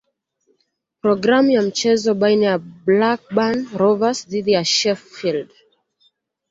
[1.01, 5.49] Programu ya mchezo baina ya Blackburn Rovers dhidi ya Sheffield